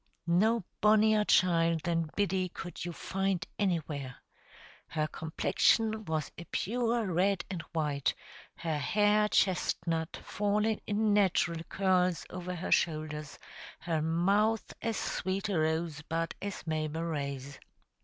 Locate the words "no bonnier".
0.25-1.23